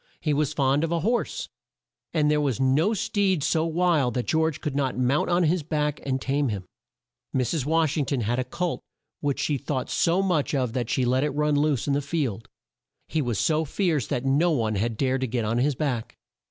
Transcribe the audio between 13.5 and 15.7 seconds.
fierce that no one had dared to get on